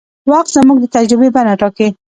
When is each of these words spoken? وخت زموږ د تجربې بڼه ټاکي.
وخت 0.31 0.47
زموږ 0.57 0.77
د 0.81 0.85
تجربې 0.95 1.29
بڼه 1.35 1.53
ټاکي. 1.61 1.87